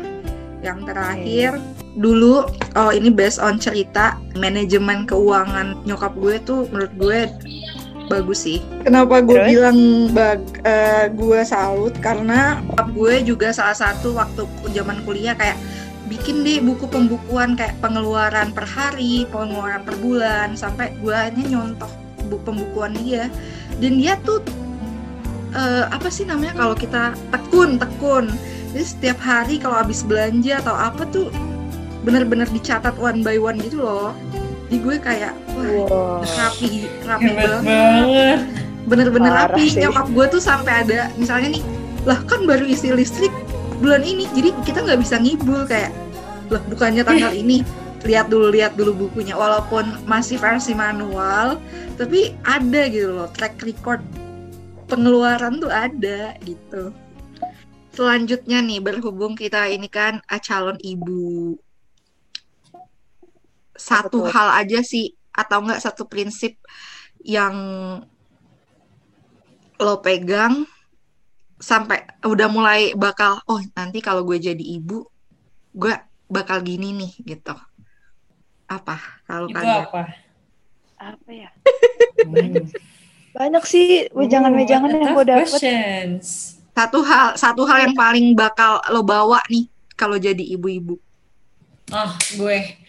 Yang 0.62 0.80
terakhir 0.94 1.52
dulu, 1.98 2.46
oh 2.78 2.92
ini 2.94 3.10
based 3.10 3.42
on 3.42 3.58
cerita 3.58 4.22
manajemen 4.38 5.10
keuangan 5.10 5.74
nyokap 5.90 6.14
gue 6.14 6.38
tuh 6.46 6.70
menurut 6.70 6.94
gue 7.02 7.20
bagus 8.12 8.44
sih. 8.44 8.60
Kenapa 8.84 9.24
gue 9.24 9.40
Terus? 9.40 9.50
bilang 9.56 9.80
bag, 10.12 10.42
eh, 10.68 11.08
gue 11.16 11.40
salut 11.48 11.96
karena 12.04 12.60
gue 12.92 13.24
juga 13.24 13.56
salah 13.56 13.78
satu 13.78 14.20
waktu 14.20 14.44
zaman 14.76 15.00
kuliah 15.08 15.32
kayak 15.40 15.56
bikin 16.12 16.44
deh 16.44 16.60
buku 16.60 16.92
pembukuan 16.92 17.56
kayak 17.56 17.80
pengeluaran 17.80 18.52
per 18.52 18.68
hari, 18.68 19.24
pengeluaran 19.32 19.88
per 19.88 19.96
bulan 20.04 20.60
sampai 20.60 20.92
gue 21.00 21.16
hanya 21.16 21.44
nyontoh 21.48 21.88
buku 22.28 22.44
pembukuan 22.44 22.92
dia 23.00 23.32
dan 23.80 24.00
dia 24.00 24.20
tuh 24.24 24.44
eh, 25.56 25.86
apa 25.88 26.08
sih 26.08 26.28
namanya 26.28 26.56
kalau 26.56 26.76
kita 26.76 27.16
tekun 27.32 27.80
tekun 27.80 28.32
jadi 28.72 28.86
setiap 28.88 29.20
hari 29.20 29.60
kalau 29.60 29.80
habis 29.80 30.04
belanja 30.04 30.64
atau 30.64 30.76
apa 30.76 31.04
tuh 31.12 31.28
bener-bener 32.08 32.48
dicatat 32.50 32.96
one 32.98 33.20
by 33.22 33.36
one 33.36 33.60
gitu 33.60 33.84
loh 33.84 34.16
jadi 34.72 34.78
gue 34.88 34.96
kayak 35.04 35.34
wah 35.52 35.68
wow 35.92 36.24
rapi 36.24 36.88
rapi 37.04 37.28
Hebat 37.28 37.44
banget. 37.44 37.68
banget. 37.68 38.40
bener-bener 38.88 39.32
Parah 39.36 39.52
rapi. 39.52 39.68
sih. 39.68 39.84
nyokap 39.84 40.08
gue 40.16 40.26
tuh 40.32 40.42
sampai 40.42 40.74
ada 40.88 41.12
misalnya 41.20 41.60
nih 41.60 41.64
lah 42.08 42.18
kan 42.24 42.48
baru 42.48 42.64
isi 42.64 42.96
listrik 42.96 43.36
bulan 43.84 44.00
ini 44.08 44.32
jadi 44.32 44.56
kita 44.64 44.80
nggak 44.88 45.00
bisa 45.04 45.20
ngibul 45.20 45.68
kayak 45.68 45.92
lah 46.52 46.62
bukannya 46.68 47.04
tanggal 47.08 47.32
ini? 47.32 47.64
Lihat 48.04 48.28
dulu 48.28 48.52
lihat 48.52 48.76
dulu 48.76 49.08
bukunya. 49.08 49.40
Walaupun 49.40 50.04
masih 50.04 50.36
versi 50.36 50.76
manual 50.76 51.62
tapi 51.96 52.36
ada 52.44 52.92
gitu 52.92 53.14
loh 53.16 53.30
track 53.32 53.62
record 53.64 54.04
pengeluaran 54.92 55.64
tuh 55.64 55.72
ada 55.72 56.36
gitu. 56.44 56.92
Selanjutnya 57.96 58.60
nih 58.60 58.84
berhubung 58.84 59.40
kita 59.40 59.68
ini 59.72 59.88
kan 59.88 60.20
ah, 60.28 60.42
calon 60.44 60.76
ibu 60.84 61.56
satu 63.82 64.30
Betul. 64.30 64.32
hal 64.32 64.50
aja 64.62 64.80
sih 64.86 65.10
atau 65.34 65.66
enggak 65.66 65.82
satu 65.82 66.06
prinsip 66.06 66.62
yang 67.26 67.56
lo 69.82 69.98
pegang 70.00 70.70
sampai 71.58 72.06
udah 72.22 72.48
mulai 72.50 72.94
bakal 72.94 73.42
oh 73.46 73.62
nanti 73.74 74.02
kalau 74.02 74.22
gue 74.22 74.38
jadi 74.38 74.62
ibu 74.62 75.06
gue 75.74 75.94
bakal 76.26 76.62
gini 76.62 76.94
nih 76.94 77.12
gitu 77.26 77.54
apa 78.66 78.98
kalau 79.26 79.50
Itu 79.50 79.58
kalian 79.58 79.86
apa? 79.86 80.04
apa 81.02 81.30
ya 81.30 81.50
Hmm. 82.22 82.70
banyak 83.34 83.64
sih 83.66 84.06
wejangan-wejangan 84.14 84.92
yang 84.94 85.18
gue 85.18 85.26
dapet 85.26 85.50
questions. 85.50 86.26
satu 86.70 87.02
hal 87.02 87.34
satu 87.34 87.66
hal 87.66 87.90
yang 87.90 87.96
paling 87.98 88.38
bakal 88.38 88.78
lo 88.94 89.02
bawa 89.02 89.42
nih 89.50 89.66
kalau 89.96 90.22
jadi 90.22 90.42
ibu-ibu 90.54 91.02
Oh, 91.92 92.12
gue. 92.40 92.80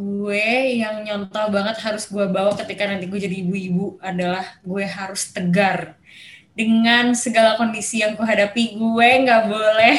Gue 0.00 0.80
yang 0.80 1.04
nyontoh 1.04 1.52
banget 1.52 1.76
harus 1.84 2.08
gue 2.08 2.24
bawa 2.24 2.56
ketika 2.56 2.88
nanti 2.88 3.04
gue 3.04 3.20
jadi 3.20 3.36
ibu-ibu 3.44 4.00
adalah 4.00 4.56
gue 4.64 4.84
harus 4.88 5.28
tegar. 5.28 6.00
Dengan 6.56 7.12
segala 7.12 7.60
kondisi 7.60 8.00
yang 8.00 8.16
gue 8.16 8.24
hadapi, 8.24 8.80
gue 8.80 9.08
nggak 9.28 9.42
boleh 9.44 9.96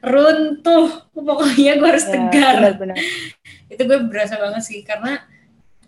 runtuh. 0.00 1.12
Pokoknya 1.12 1.76
gue 1.76 1.88
harus 1.88 2.08
ya 2.08 2.12
tegar. 2.16 2.54
benar-benar 2.60 2.96
Itu 3.72 3.82
gue 3.84 3.98
berasa 4.08 4.40
banget 4.40 4.62
sih, 4.64 4.80
karena 4.80 5.20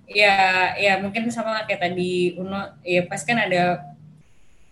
ya 0.06 0.72
ya 0.78 1.02
mungkin 1.02 1.26
sama 1.34 1.66
kayak 1.66 1.82
tadi 1.82 2.38
Uno, 2.38 2.78
ya 2.86 3.02
pas 3.10 3.24
kan 3.26 3.40
ada 3.42 3.82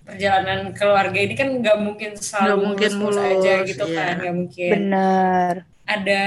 perjalanan 0.05 0.71
keluarga 0.77 1.17
ini 1.17 1.35
kan 1.35 1.49
nggak 1.49 1.79
mungkin 1.81 2.11
selalu 2.21 2.77
mungkin 2.77 2.91
mulus-mulus 3.01 3.19
aja 3.19 3.53
mulus, 3.57 3.69
gitu 3.73 3.85
iya. 3.89 3.97
kan, 3.97 4.15
nggak 4.21 4.37
mungkin 4.37 4.71
benar 4.77 5.55
ada 5.85 6.25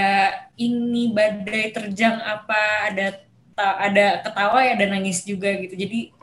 ini 0.58 1.10
badai 1.14 1.74
terjang 1.74 2.22
apa 2.22 2.94
ada 2.94 3.06
ada 3.58 4.22
ketawa 4.22 4.60
ya 4.62 4.72
ada 4.78 4.86
nangis 4.86 5.26
juga 5.26 5.50
gitu. 5.58 5.74
Jadi 5.74 6.14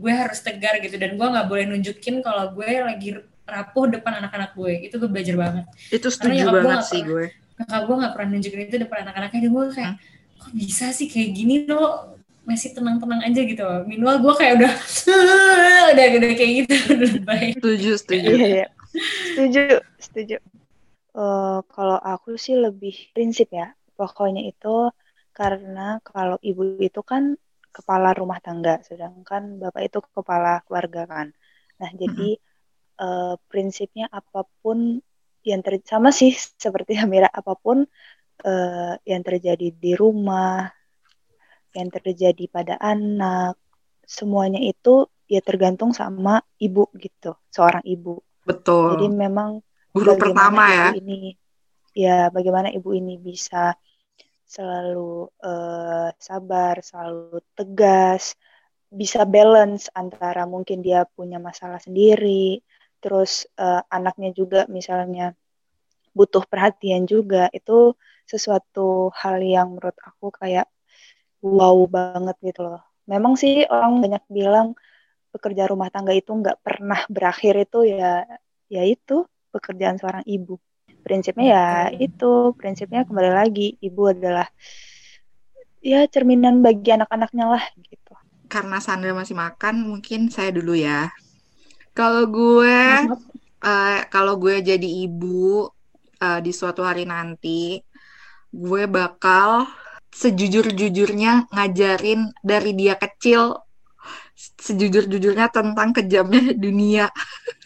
gue 0.00 0.12
harus 0.14 0.38
tegar 0.40 0.78
gitu 0.80 0.96
dan 0.96 1.18
gue 1.18 1.26
nggak 1.26 1.46
boleh 1.50 1.64
nunjukin 1.66 2.22
kalau 2.22 2.54
gue 2.54 2.66
lagi 2.66 3.18
rapuh 3.44 3.90
depan 3.90 4.22
anak-anak 4.22 4.54
gue. 4.54 4.86
Itu 4.86 5.02
gue 5.02 5.10
belajar 5.10 5.34
banget. 5.34 5.64
Itu 5.90 6.08
Karena 6.08 6.14
setuju 6.14 6.38
gue 6.38 6.52
banget 6.54 6.70
nggak 6.70 6.84
sih 6.86 7.00
gue. 7.02 7.26
kakak 7.60 7.80
gue 7.84 7.96
nggak 8.00 8.12
pernah 8.16 8.28
nunjukin 8.32 8.60
itu 8.70 8.76
depan 8.78 8.98
anak-anaknya. 9.04 9.40
Dan 9.42 9.50
gue 9.50 9.64
kayak 9.74 9.94
kok 10.40 10.52
bisa 10.54 10.86
sih 10.94 11.06
kayak 11.10 11.30
gini 11.34 11.54
lo? 11.66 12.14
Masih 12.46 12.70
tenang-tenang 12.72 13.20
aja 13.26 13.40
gitu. 13.42 13.66
Minimal 13.84 14.16
gue 14.22 14.34
kayak 14.38 14.52
udah 14.62 14.72
udah 15.92 16.04
udah 16.22 16.30
kayak 16.38 16.52
gitu. 16.64 16.74
Udah 16.94 17.12
baik. 17.34 17.52
Setuju 17.58 17.90
setuju. 17.98 18.30
Iya 18.30 18.46
iya. 18.46 18.66
Setuju 19.34 19.62
setuju 19.98 20.36
Eh, 21.10 21.58
kalau 21.66 21.98
aku 21.98 22.38
sih 22.38 22.54
lebih 22.54 22.94
prinsip 23.10 23.50
ya 23.50 23.74
pokoknya 23.98 24.46
itu 24.46 24.94
karena 25.34 25.98
kalau 26.06 26.38
ibu 26.38 26.78
itu 26.78 27.02
kan 27.02 27.34
kepala 27.74 28.14
rumah 28.14 28.38
tangga 28.38 28.78
sedangkan 28.86 29.58
bapak 29.58 29.82
itu 29.90 29.98
kepala 30.14 30.62
keluarga 30.66 31.02
kan. 31.10 31.26
Nah 31.82 31.90
jadi 31.98 32.38
eh, 33.02 33.34
prinsipnya 33.50 34.06
apa 34.06 34.46
pun 34.62 35.02
yang 35.42 35.60
ter 35.66 35.82
sama 35.82 36.14
sih 36.14 36.30
seperti 36.36 36.94
Amira 37.02 37.26
apa 37.26 37.58
pun 37.58 37.82
eh, 38.46 38.94
yang 39.02 39.22
terjadi 39.26 39.66
di 39.74 39.92
rumah 39.98 40.70
yang 41.74 41.90
terjadi 41.90 42.44
pada 42.50 42.74
anak 42.78 43.58
semuanya 44.06 44.62
itu 44.62 45.10
ya 45.26 45.42
tergantung 45.42 45.90
sama 45.90 46.42
ibu 46.58 46.86
gitu 46.98 47.34
seorang 47.50 47.82
ibu. 47.82 48.22
Betul. 48.46 48.94
Jadi 48.94 49.06
memang 49.10 49.62
guru 49.90 50.14
bagaimana 50.14 50.22
pertama 50.22 50.62
ya. 50.70 50.88
ini? 50.96 51.34
Ya 51.90 52.30
bagaimana 52.30 52.68
ibu 52.70 52.94
ini 52.94 53.18
bisa 53.18 53.74
selalu 54.46 55.30
eh, 55.42 56.08
sabar, 56.18 56.82
selalu 56.82 57.38
tegas, 57.54 58.34
bisa 58.90 59.22
balance 59.22 59.86
antara 59.94 60.46
mungkin 60.46 60.82
dia 60.82 61.06
punya 61.06 61.38
masalah 61.38 61.78
sendiri, 61.78 62.62
terus 62.98 63.46
eh, 63.58 63.82
anaknya 63.90 64.30
juga 64.34 64.66
misalnya 64.66 65.34
butuh 66.10 66.42
perhatian 66.46 67.06
juga, 67.06 67.46
itu 67.54 67.94
sesuatu 68.26 69.10
hal 69.14 69.42
yang 69.42 69.78
menurut 69.78 69.94
aku 70.02 70.30
kayak 70.34 70.66
wow 71.42 71.78
banget 71.86 72.36
gitu 72.42 72.66
loh. 72.66 72.82
Memang 73.06 73.34
sih 73.34 73.66
orang 73.66 73.98
banyak 74.02 74.24
bilang 74.30 74.78
pekerja 75.30 75.70
rumah 75.70 75.90
tangga 75.94 76.14
itu 76.14 76.30
nggak 76.30 76.58
pernah 76.62 77.00
berakhir 77.06 77.54
itu 77.66 77.86
ya 77.86 78.26
ya 78.66 78.82
itu 78.86 79.26
pekerjaan 79.50 79.98
seorang 80.00 80.24
ibu. 80.26 80.56
Prinsipnya 81.04 81.46
ya 81.46 81.66
itu, 81.96 82.54
prinsipnya 82.58 83.02
kembali 83.08 83.30
lagi 83.32 83.76
ibu 83.80 84.02
adalah 84.10 84.46
ya 85.80 86.04
cerminan 86.12 86.60
bagi 86.60 86.92
anak-anaknya 86.92 87.44
lah 87.48 87.64
gitu. 87.88 88.12
karena 88.52 88.78
Sandra 88.84 89.16
masih 89.16 89.32
makan 89.38 89.74
mungkin 89.88 90.28
saya 90.28 90.52
dulu 90.52 90.76
ya 90.76 91.08
kalau 91.96 92.28
gue 92.28 92.78
eh, 93.64 94.00
kalau 94.12 94.34
gue 94.36 94.60
jadi 94.60 94.88
ibu 95.08 95.72
eh, 96.20 96.40
di 96.44 96.52
suatu 96.52 96.84
hari 96.84 97.08
nanti 97.08 97.80
gue 98.52 98.82
bakal 98.90 99.64
sejujur-jujurnya 100.10 101.48
ngajarin 101.54 102.34
dari 102.42 102.74
dia 102.74 102.98
kecil 102.98 103.54
sejujur-jujurnya 104.36 105.48
tentang 105.54 105.94
kejamnya 105.96 106.52
dunia 106.56 107.06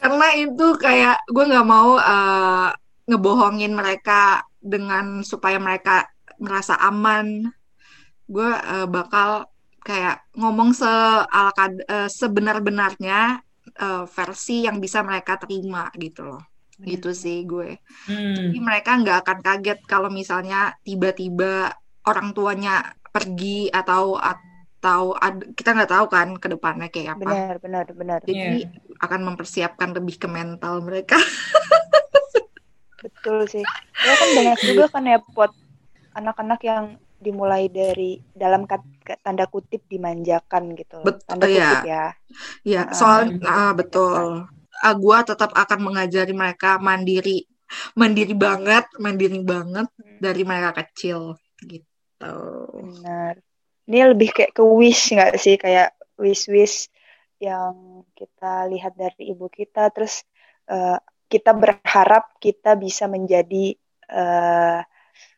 karena 0.00 0.26
itu 0.40 0.66
kayak 0.80 1.20
gue 1.28 1.44
nggak 1.44 1.68
mau 1.68 2.00
eh, 2.00 2.68
ngebohongin 3.10 3.74
mereka 3.76 4.44
dengan 4.60 5.20
supaya 5.26 5.60
mereka 5.60 6.08
merasa 6.40 6.76
aman 6.80 7.52
gue 8.30 8.50
eh, 8.50 8.86
bakal 8.86 9.50
kayak 9.82 10.22
ngomong 10.38 10.70
se 10.76 10.88
eh, 10.88 12.08
sebenar-benarnya 12.08 13.42
eh, 13.74 14.04
versi 14.06 14.64
yang 14.64 14.78
bisa 14.78 15.02
mereka 15.02 15.36
terima 15.40 15.90
gitu 15.98 16.24
loh. 16.30 16.42
Bener. 16.80 16.96
Gitu 16.96 17.10
sih 17.12 17.38
gue. 17.44 17.76
Hmm. 18.08 18.36
Jadi 18.36 18.58
mereka 18.62 18.96
nggak 18.96 19.18
akan 19.26 19.38
kaget 19.44 19.78
kalau 19.84 20.08
misalnya 20.08 20.72
tiba-tiba 20.80 21.74
orang 22.08 22.32
tuanya 22.32 22.96
pergi 23.10 23.68
atau 23.68 24.16
atau 24.80 25.12
ad- 25.12 25.52
kita 25.52 25.76
nggak 25.76 25.92
tahu 25.92 26.06
kan 26.08 26.28
ke 26.40 26.48
depannya 26.48 26.88
kayak 26.88 27.20
apa. 27.20 27.20
benar 27.20 27.54
benar 27.60 27.86
benar 27.92 28.20
Jadi 28.24 28.64
akan 28.96 29.20
mempersiapkan 29.28 29.92
lebih 29.92 30.16
ke 30.16 30.24
mental 30.24 30.80
mereka. 30.80 31.20
betul 33.04 33.44
sih 33.44 33.64
ya 34.00 34.12
kan 34.16 34.28
banyak 34.32 34.58
juga 34.64 34.84
kan 34.88 35.04
ya 35.04 35.18
pot 35.20 35.52
anak-anak 36.16 36.60
yang 36.64 36.84
dimulai 37.20 37.68
dari 37.68 38.16
dalam 38.32 38.64
kat- 38.64 39.04
kat- 39.04 39.20
tanda 39.20 39.44
kutip 39.44 39.84
dimanjakan 39.92 40.72
gitu 40.80 41.00
Bet- 41.04 41.20
tanda 41.28 41.44
iya. 41.44 41.68
kutip 41.68 41.84
ya 41.84 42.04
Ya, 42.64 42.88
Ah, 42.88 42.96
soal 42.96 43.20
hmm. 43.36 43.44
ah, 43.44 43.72
betul. 43.76 44.48
Ah, 44.80 44.94
gua 44.96 45.20
tetap 45.20 45.52
akan 45.52 45.78
mengajari 45.92 46.32
mereka 46.32 46.80
mandiri, 46.80 47.44
mandiri 48.00 48.32
banget, 48.32 48.84
mandiri 48.96 49.40
banget 49.44 49.88
dari 50.24 50.42
mereka 50.48 50.72
kecil 50.80 51.36
gitu. 51.68 52.36
benar 52.72 53.36
ini 53.90 54.06
lebih 54.06 54.30
kayak 54.30 54.54
ke 54.54 54.62
wish 54.62 55.10
nggak 55.10 55.34
sih 55.34 55.58
kayak 55.58 55.90
wish 56.14 56.46
wish 56.46 56.86
yang 57.42 58.06
kita 58.14 58.70
lihat 58.70 58.94
dari 58.94 59.34
ibu 59.34 59.50
kita 59.50 59.90
terus 59.90 60.22
eh, 60.70 60.98
kita 61.26 61.50
berharap 61.50 62.38
kita 62.38 62.78
bisa 62.78 63.10
menjadi 63.10 63.74
eh, 64.06 64.80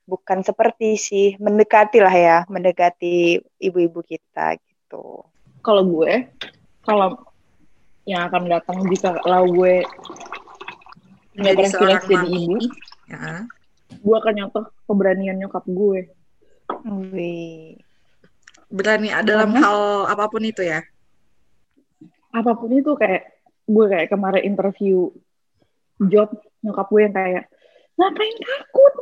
bukan 0.05 0.45
seperti 0.45 1.01
sih 1.01 1.27
mendekati 1.41 1.99
lah 2.03 2.13
ya 2.13 2.39
mendekati 2.53 3.41
ibu-ibu 3.57 4.05
kita 4.05 4.61
gitu 4.61 5.25
Kalau 5.63 5.87
gue, 5.87 6.27
kalau 6.83 7.23
yang 8.03 8.27
akan 8.27 8.51
datang 8.51 8.83
jika 8.91 9.15
kalau 9.23 9.47
gue 9.47 9.87
seorang 11.39 12.03
privilege 12.03 12.05
jadi 12.11 12.29
ibu, 12.29 12.57
Ya. 13.13 13.45
gue 13.93 14.17
akan 14.17 14.33
nyontoh 14.35 14.65
keberanian 14.89 15.37
nyokap 15.39 15.63
gue. 15.69 16.11
Wih. 17.13 17.77
Berani 18.73 19.13
dalam 19.23 19.53
Karena- 19.53 19.61
hal 19.61 19.81
apa 20.09 20.25
pun 20.27 20.43
itu 20.43 20.65
ya. 20.65 20.81
apa 22.33 22.57
pun 22.57 22.73
itu 22.73 22.97
kayak 22.97 23.29
gue 23.69 23.85
kayak 23.93 24.09
kemarin 24.09 24.41
interview 24.49 25.13
job 26.09 26.33
nyokap 26.65 26.89
gue 26.89 27.01
yang 27.05 27.13
kayak 27.13 27.45
ngapain 27.95 28.35
takut? 28.41 28.93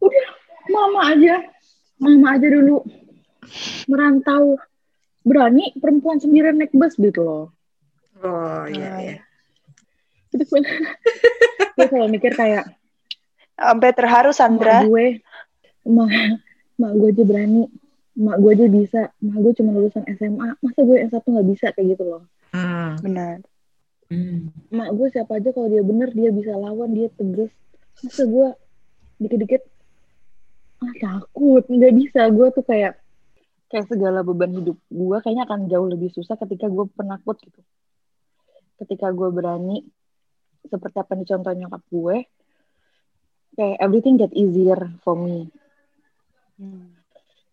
Udah 0.00 0.28
mama 0.72 1.00
aja 1.12 1.36
mama 2.00 2.26
aja 2.32 2.48
dulu. 2.48 2.80
Merantau. 3.86 4.56
Berani 5.20 5.76
perempuan 5.76 6.16
sendirian 6.16 6.56
naik 6.56 6.72
bus 6.72 6.96
gitu 6.96 7.20
loh. 7.20 7.44
Oh 8.24 8.64
iya 8.64 8.88
Ah, 8.88 8.98
iya. 9.04 9.16
Terus 10.32 10.48
gue 10.48 11.84
selalu 11.84 12.08
mikir 12.16 12.32
kayak 12.32 12.72
sampai 13.52 13.90
terharu 13.92 14.32
Sandra. 14.32 14.80
Gue 14.88 15.20
mak, 15.84 16.08
mak 16.78 16.92
gue 16.94 17.08
aja 17.10 17.24
berani. 17.26 17.64
Mak 18.18 18.36
gue 18.38 18.50
aja 18.54 18.66
bisa. 18.70 19.00
Mak 19.20 19.38
gue 19.42 19.52
cuma 19.58 19.70
lulusan 19.74 20.06
SMA 20.14 20.48
masa 20.62 20.80
gue 20.82 20.96
S1 21.10 21.24
nggak 21.26 21.48
bisa 21.50 21.66
kayak 21.74 21.98
gitu 21.98 22.04
loh? 22.06 22.22
Hmm. 22.54 22.96
benar. 23.04 23.44
Hmm. 24.08 24.48
mak 24.72 24.96
gue 24.96 25.12
siapa 25.12 25.36
aja 25.36 25.52
kalau 25.52 25.68
dia 25.68 25.84
bener 25.84 26.08
dia 26.16 26.32
bisa 26.32 26.56
lawan 26.56 26.96
dia 26.96 27.12
tegas. 27.12 27.52
Masa 28.00 28.24
gue 28.24 28.48
dikit-dikit 29.20 29.62
ah 30.78 30.94
takut. 31.02 31.64
Nggak 31.66 31.94
bisa. 31.98 32.20
Gue 32.32 32.48
tuh 32.54 32.64
kayak 32.64 32.96
kayak 33.68 33.86
segala 33.90 34.24
beban 34.24 34.54
hidup 34.54 34.80
gue 34.88 35.16
kayaknya 35.20 35.44
akan 35.44 35.68
jauh 35.68 35.84
lebih 35.84 36.08
susah 36.14 36.40
ketika 36.40 36.70
gue 36.70 36.88
penakut 36.96 37.36
gitu. 37.42 37.60
Ketika 38.78 39.10
gue 39.12 39.28
berani 39.28 39.82
seperti 40.64 40.96
apa 41.00 41.10
yang 41.14 41.20
dicontoh 41.26 41.52
nyokap 41.54 41.82
gue 41.90 42.16
kayak 43.58 43.76
everything 43.82 44.14
get 44.14 44.30
easier 44.34 44.78
for 45.02 45.18
me 45.18 45.50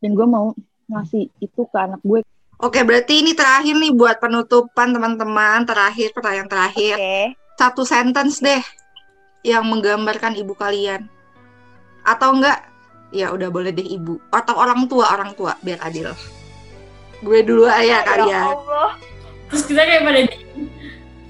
dan 0.01 0.11
gue 0.11 0.27
mau 0.27 0.51
ngasih 0.89 1.29
itu 1.41 1.61
ke 1.65 1.77
anak 1.77 2.01
gue 2.01 2.21
Oke, 2.55 2.87
berarti 2.87 3.19
ini 3.19 3.35
terakhir 3.35 3.75
nih 3.75 3.91
buat 3.91 4.15
penutupan 4.15 4.95
teman-teman. 4.95 5.67
Terakhir, 5.67 6.15
pertanyaan 6.15 6.47
terakhir. 6.47 6.95
oke 6.95 7.35
Satu 7.59 7.83
sentence 7.83 8.39
deh 8.39 8.63
yang 9.43 9.67
menggambarkan 9.67 10.39
ibu 10.39 10.55
kalian. 10.55 11.11
Atau 12.07 12.39
enggak? 12.39 12.63
Ya 13.11 13.35
udah 13.35 13.51
boleh 13.51 13.75
deh 13.75 13.83
ibu. 13.83 14.23
Atau 14.31 14.55
orang 14.55 14.87
tua, 14.87 15.11
orang 15.11 15.35
tua 15.35 15.59
biar 15.59 15.83
adil. 15.83 16.15
Gue 17.19 17.43
dulu 17.43 17.67
aja 17.67 17.83
ya 17.83 18.07
kalian. 18.07 18.55
Allah 18.55 18.91
Terus 19.51 19.63
kita 19.67 19.81
kayak 19.83 20.01
pada 20.07 20.19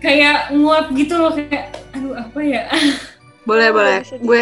kayak 0.05 0.37
nguap 0.53 0.85
gitu 0.93 1.13
loh 1.17 1.33
kayak 1.33 1.73
aduh 1.97 2.13
apa 2.21 2.39
ya? 2.45 2.63
Boleh, 3.49 3.69
Oh, 3.69 3.75
boleh. 3.81 3.97
Gue 4.21 4.41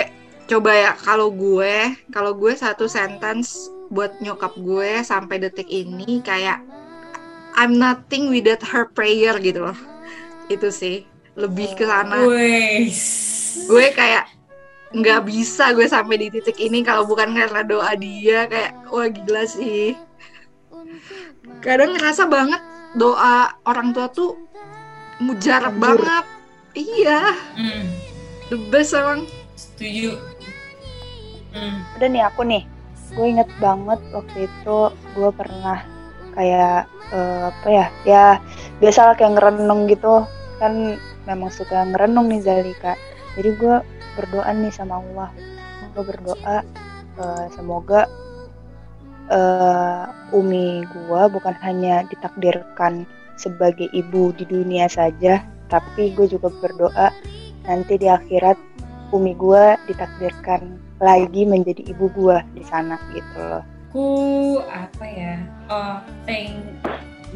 coba 0.49 0.71
ya 0.75 0.91
kalau 0.99 1.31
gue, 1.31 1.95
kalau 2.11 2.35
gue 2.35 2.53
satu 2.53 2.85
sentence 2.85 3.71
buat 3.93 4.17
nyokap 4.19 4.53
gue 4.57 5.01
sampai 5.05 5.37
detik 5.39 5.69
ini 5.69 6.19
kayak 6.25 6.59
I'm 7.53 7.77
nothing 7.77 8.33
without 8.33 8.65
her 8.73 8.89
prayer 8.89 9.37
gitu 9.37 9.69
loh. 9.69 9.77
Itu 10.49 10.73
sih 10.73 11.05
lebih 11.37 11.77
ke 11.77 11.85
sana. 11.85 12.25
Gue 13.69 13.85
kayak 13.93 14.25
nggak 14.93 15.25
bisa 15.25 15.73
gue 15.73 15.89
sampai 15.89 16.21
di 16.21 16.27
titik 16.29 16.61
ini 16.61 16.85
kalau 16.85 17.09
bukan 17.09 17.33
karena 17.33 17.65
doa 17.65 17.97
dia 17.97 18.45
kayak 18.45 18.77
wah 18.93 19.09
gila 19.09 19.41
sih 19.49 19.97
kadang 21.65 21.97
ngerasa 21.97 22.29
banget 22.29 22.61
doa 22.93 23.57
orang 23.65 23.89
tua 23.89 24.05
tuh 24.13 24.37
mujarab 25.17 25.73
banget 25.81 26.25
iya 26.77 27.33
Hmm. 27.57 27.89
the 28.53 28.57
best 28.69 28.93
emang 28.93 29.25
Setuju. 29.83 30.15
Hmm. 31.51 31.83
udah 31.99 32.07
nih 32.07 32.23
aku 32.23 32.47
nih 32.47 32.63
gue 33.19 33.25
inget 33.27 33.51
banget 33.59 33.99
waktu 34.15 34.47
itu 34.47 34.77
gue 35.11 35.29
pernah 35.35 35.83
kayak 36.39 36.87
eh, 37.11 37.51
apa 37.51 37.67
ya 37.67 37.85
ya 38.07 38.25
biasa 38.79 39.19
kayak 39.19 39.35
ngerenung 39.35 39.91
gitu 39.91 40.23
kan 40.63 40.95
memang 41.27 41.51
suka 41.51 41.83
ngerenung 41.83 42.31
nih 42.31 42.39
Zalika 42.39 42.95
jadi 43.35 43.59
gue 43.59 43.75
berdoa 44.15 44.55
nih 44.55 44.71
sama 44.71 45.03
Allah 45.03 45.29
gue 45.91 46.03
berdoa 46.07 46.63
eh, 47.19 47.45
semoga 47.51 48.07
eh, 49.35 50.03
umi 50.31 50.87
gue 50.87 51.21
bukan 51.27 51.59
hanya 51.59 52.07
ditakdirkan 52.07 53.03
sebagai 53.35 53.91
ibu 53.91 54.31
di 54.31 54.47
dunia 54.47 54.87
saja 54.87 55.43
tapi 55.67 56.15
gue 56.15 56.31
juga 56.31 56.47
berdoa 56.63 57.11
nanti 57.67 57.99
di 57.99 58.07
akhirat 58.07 58.72
umi 59.13 59.37
gue 59.37 59.77
ditakdirkan 59.85 60.81
lagi 60.97 61.45
menjadi 61.45 61.85
ibu 61.93 62.09
gue 62.11 62.37
di 62.57 62.63
sana 62.65 62.97
gitu 63.13 63.37
loh. 63.37 63.63
Aku 63.93 64.09
apa 64.65 65.05
ya? 65.05 65.37
Oh, 65.69 66.01
thank 66.25 66.57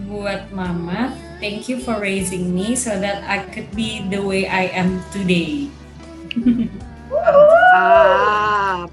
buat 0.09 0.49
mama. 0.49 1.13
Thank 1.37 1.69
you 1.69 1.77
for 1.77 2.01
raising 2.01 2.49
me 2.49 2.73
so 2.73 2.97
that 2.97 3.21
I 3.29 3.45
could 3.53 3.69
be 3.77 4.01
the 4.09 4.21
way 4.25 4.49
I 4.49 4.73
am 4.73 5.05
today. 5.13 5.69
ah 7.73 8.85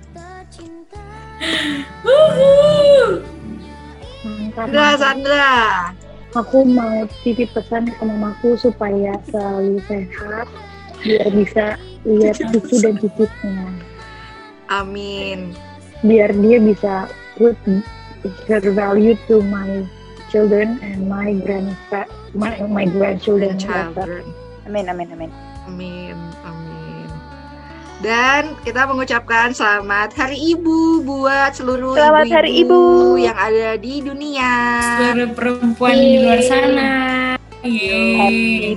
mantap 4.25 4.67
Sandra. 4.71 4.87
Sandra 4.97 5.53
aku 6.35 6.67
mau 6.67 7.07
titip 7.23 7.53
pesan 7.55 7.91
ke 7.91 8.03
mamaku 8.03 8.59
supaya 8.59 9.15
selalu 9.29 9.79
sehat 9.87 10.47
biar 11.05 11.29
bisa 11.31 11.67
lihat 12.05 12.37
cucu 12.53 12.77
dan 12.81 12.95
cicitnya 13.01 13.69
amin 14.69 15.53
biar 16.05 16.31
dia 16.37 16.59
bisa 16.61 17.09
put 17.41 17.57
her 18.49 18.65
value 18.73 19.17
to 19.29 19.41
my 19.49 19.85
children 20.29 20.81
and 20.85 21.09
my 21.09 21.33
grandpa 21.45 22.05
my 22.37 22.53
my 22.69 22.85
grandchildren 22.89 23.57
children 23.57 24.25
Amin 24.65 24.89
amin 24.89 25.09
amin. 25.13 25.31
amin 25.69 26.17
amin 26.41 26.75
dan 28.05 28.53
kita 28.61 28.85
mengucapkan 28.85 29.57
selamat 29.57 30.13
Hari 30.13 30.37
Ibu 30.37 31.09
buat 31.09 31.57
seluruh 31.57 31.97
Selamat 31.97 32.29
Hari 32.29 32.53
Ibu. 32.61 33.17
yang 33.17 33.33
ada 33.33 33.81
di 33.81 34.05
dunia. 34.05 34.53
Seluruh 35.01 35.33
perempuan 35.33 35.97
di 35.97 36.21
luar 36.21 36.41
sana. 36.45 36.93
Happy 37.65 38.77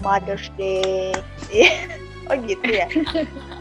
Mother's 0.00 0.48
Day. 0.56 1.12
oh 2.30 2.36
gitu 2.44 2.68
ya. 2.68 2.86